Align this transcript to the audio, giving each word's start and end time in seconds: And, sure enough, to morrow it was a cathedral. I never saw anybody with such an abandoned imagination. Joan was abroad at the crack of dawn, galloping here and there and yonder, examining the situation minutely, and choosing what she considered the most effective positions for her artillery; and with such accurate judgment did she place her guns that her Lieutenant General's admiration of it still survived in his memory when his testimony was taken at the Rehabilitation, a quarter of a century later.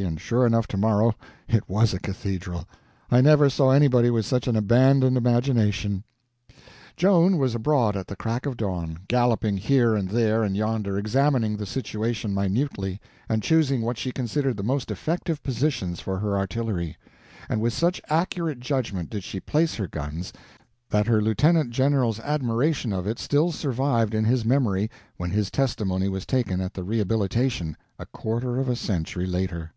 And, 0.00 0.18
sure 0.18 0.46
enough, 0.46 0.66
to 0.68 0.78
morrow 0.78 1.14
it 1.46 1.68
was 1.68 1.92
a 1.92 1.98
cathedral. 2.00 2.66
I 3.10 3.20
never 3.20 3.50
saw 3.50 3.70
anybody 3.70 4.08
with 4.08 4.24
such 4.24 4.48
an 4.48 4.56
abandoned 4.56 5.18
imagination. 5.18 6.04
Joan 6.96 7.36
was 7.36 7.54
abroad 7.54 7.98
at 7.98 8.06
the 8.06 8.16
crack 8.16 8.46
of 8.46 8.56
dawn, 8.56 9.00
galloping 9.08 9.58
here 9.58 9.94
and 9.94 10.08
there 10.08 10.42
and 10.42 10.56
yonder, 10.56 10.96
examining 10.96 11.54
the 11.58 11.66
situation 11.66 12.32
minutely, 12.32 12.98
and 13.28 13.42
choosing 13.42 13.82
what 13.82 13.98
she 13.98 14.10
considered 14.10 14.56
the 14.56 14.62
most 14.62 14.90
effective 14.90 15.42
positions 15.42 16.00
for 16.00 16.18
her 16.18 16.34
artillery; 16.34 16.96
and 17.50 17.60
with 17.60 17.74
such 17.74 18.00
accurate 18.08 18.58
judgment 18.58 19.10
did 19.10 19.22
she 19.22 19.38
place 19.38 19.74
her 19.74 19.86
guns 19.86 20.32
that 20.88 21.08
her 21.08 21.20
Lieutenant 21.20 21.72
General's 21.72 22.20
admiration 22.20 22.94
of 22.94 23.06
it 23.06 23.18
still 23.18 23.52
survived 23.52 24.14
in 24.14 24.24
his 24.24 24.46
memory 24.46 24.90
when 25.18 25.30
his 25.32 25.50
testimony 25.50 26.08
was 26.08 26.24
taken 26.24 26.58
at 26.62 26.72
the 26.72 26.84
Rehabilitation, 26.84 27.76
a 27.98 28.06
quarter 28.06 28.58
of 28.58 28.66
a 28.66 28.76
century 28.76 29.26
later. 29.26 29.74